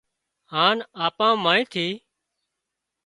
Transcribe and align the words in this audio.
هانَ 0.53 0.77
آپان 1.05 1.33
مانيئن 1.43 1.65
ٿي 1.73 1.87